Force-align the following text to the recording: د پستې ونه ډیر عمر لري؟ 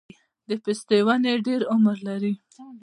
د 0.49 0.49
پستې 0.63 0.97
ونه 1.05 1.31
ډیر 1.47 1.61
عمر 1.71 1.97
لري؟ 2.07 2.33